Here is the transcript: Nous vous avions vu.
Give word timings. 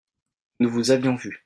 Nous 0.59 0.71
vous 0.71 0.89
avions 0.89 1.13
vu. 1.13 1.37